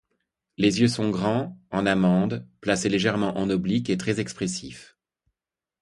Les 0.57 0.79
yeux 0.79 0.87
sont 0.87 1.11
grands, 1.11 1.59
en 1.69 1.85
amande, 1.85 2.47
placés 2.59 2.89
légèrement 2.89 3.37
en 3.37 3.47
oblique 3.51 3.91
et 3.91 3.97
très 3.97 4.19
expressifs. 4.19 4.97